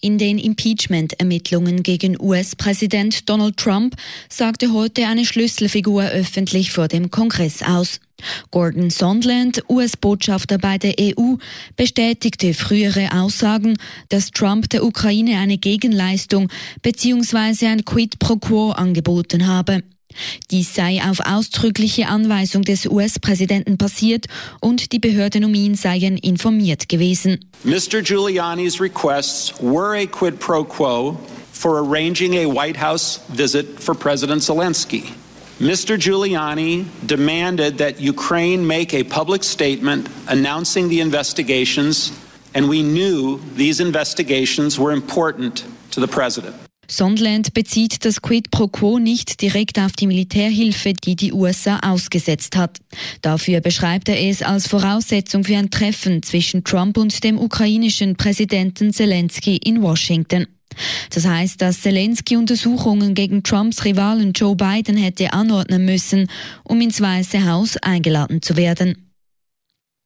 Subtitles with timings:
[0.00, 3.96] In den Impeachment-Ermittlungen gegen US-Präsident Donald Trump
[4.28, 8.00] sagte heute eine Schlüsselfigur öffentlich vor dem Kongress aus.
[8.50, 11.36] Gordon Sondland, US-Botschafter bei der EU,
[11.76, 13.76] bestätigte frühere Aussagen,
[14.08, 16.48] dass Trump der Ukraine eine Gegenleistung
[16.82, 17.66] bzw.
[17.66, 19.82] ein Quid pro quo angeboten habe.
[20.50, 24.26] Dies sei auf ausdrückliche Anweisung des US-Präsidenten passiert
[24.60, 27.38] und die Behörden um ihn seien informiert gewesen.
[27.64, 28.02] Mr.
[28.02, 31.18] Giuliani's requests were a quid pro quo
[31.52, 35.12] for arranging a White House visit for President Zelensky.
[35.58, 35.96] Mr.
[35.96, 42.12] Giuliani demanded that Ukraine make a public statement announcing the investigations,
[42.54, 46.65] and we knew these investigations were important to the president.
[46.88, 52.56] Sondland bezieht das Quid pro quo nicht direkt auf die Militärhilfe, die die USA ausgesetzt
[52.56, 52.78] hat.
[53.22, 58.92] Dafür beschreibt er es als Voraussetzung für ein Treffen zwischen Trump und dem ukrainischen Präsidenten
[58.92, 60.46] Zelensky in Washington.
[61.10, 66.28] Das heißt, dass Zelensky Untersuchungen gegen Trumps Rivalen Joe Biden hätte anordnen müssen,
[66.64, 69.05] um ins Weiße Haus eingeladen zu werden.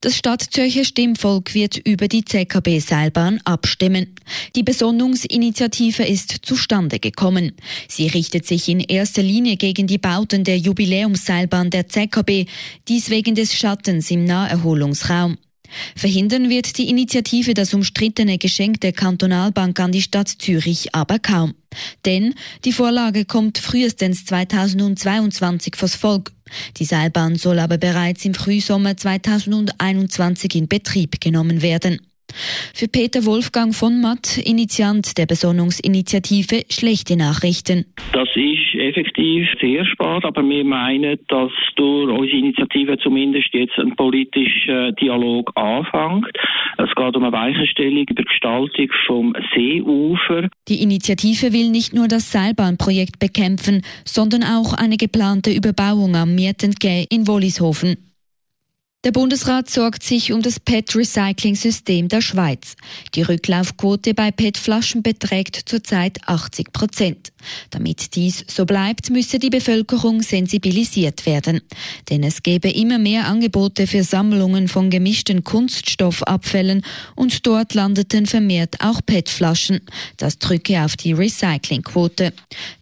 [0.00, 4.14] Das Stadtzürcher Stimmvolk wird über die ZKB-Seilbahn abstimmen.
[4.54, 7.56] Die Besonnungsinitiative ist zustande gekommen.
[7.88, 12.46] Sie richtet sich in erster Linie gegen die Bauten der Jubiläumsseilbahn der ZKB,
[12.86, 15.36] dies wegen des Schattens im Naherholungsraum.
[15.96, 21.54] Verhindern wird die Initiative das umstrittene Geschenk der Kantonalbank an die Stadt Zürich aber kaum.
[22.04, 26.32] Denn die Vorlage kommt frühestens 2022 vors Volk.
[26.78, 32.00] Die Seilbahn soll aber bereits im Frühsommer 2021 in Betrieb genommen werden.
[32.74, 37.86] Für Peter Wolfgang von Matt, Initiant der Besonnungsinitiative, schlechte Nachrichten.
[38.12, 43.96] Das ist effektiv sehr spät, aber wir meinen, dass durch unsere Initiative zumindest jetzt ein
[43.96, 46.26] politischer Dialog anfängt.
[46.98, 50.48] Geht um eine Weichenstellung der Gestaltung vom Seeufer.
[50.66, 57.06] Die Initiative will nicht nur das Seilbahnprojekt bekämpfen, sondern auch eine geplante Überbauung am Miertentgä
[57.08, 58.07] in Wollishofen.
[59.04, 62.74] Der Bundesrat sorgt sich um das PET-Recycling-System der Schweiz.
[63.14, 67.32] Die Rücklaufquote bei PET-Flaschen beträgt zurzeit 80 Prozent.
[67.70, 71.60] Damit dies so bleibt, müsse die Bevölkerung sensibilisiert werden.
[72.10, 76.82] Denn es gäbe immer mehr Angebote für Sammlungen von gemischten Kunststoffabfällen
[77.14, 79.80] und dort landeten vermehrt auch PET-Flaschen.
[80.16, 82.32] Das drücke auf die Recyclingquote.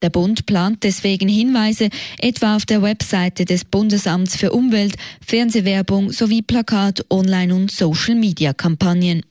[0.00, 1.88] Der Bund plant deswegen Hinweise,
[2.20, 4.94] etwa auf der Webseite des Bundesamts für Umwelt,
[5.26, 9.22] Fernsehwerbung Werbung sowie Plakat-, Online- und Social-Media-Kampagnen.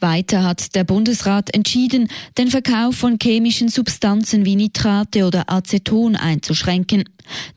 [0.00, 7.04] Weiter hat der Bundesrat entschieden, den Verkauf von chemischen Substanzen wie Nitrate oder Aceton einzuschränken.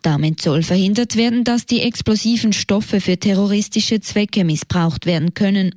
[0.01, 5.75] Damit soll verhindert werden, dass die explosiven Stoffe für terroristische Zwecke missbraucht werden können.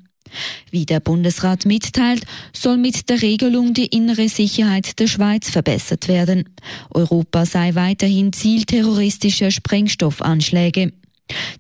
[0.71, 6.49] Wie der Bundesrat mitteilt, soll mit der Regelung die innere Sicherheit der Schweiz verbessert werden.
[6.91, 10.93] Europa sei weiterhin Ziel terroristischer Sprengstoffanschläge.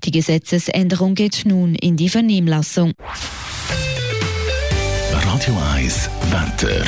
[0.04, 2.92] Die Gesetzesänderung geht nun in die Vernehmlassung.
[5.12, 6.84] Radio 1 Wetter.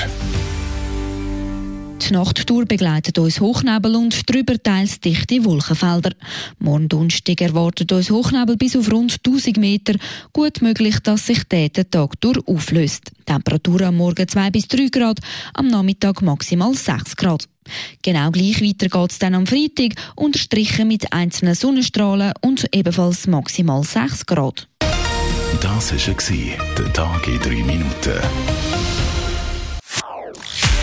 [2.07, 6.13] Die Nachttour begleitet uns Hochnebel und drüber teils dichte Wolkenfelder.
[6.59, 9.95] Morgen Donnerstag erwartet uns Hochnebel bis auf rund 1000 Meter.
[10.33, 13.11] Gut möglich, dass sich der Tag durch auflöst.
[13.25, 15.19] Temperatur am Morgen 2 bis 3 Grad,
[15.55, 17.49] am Nachmittag maximal 6 Grad.
[18.03, 23.82] Genau gleich weiter geht es dann am Freitag, unterstrichen mit einzelnen Sonnenstrahlen und ebenfalls maximal
[23.82, 24.69] 6 Grad.
[25.60, 28.21] Das war der Tag in 3 Minuten.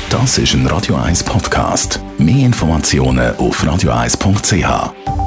[0.09, 1.99] Das ist ein Radio 1 Podcast.
[2.19, 5.22] Mehr Informationen auf radio1.ch.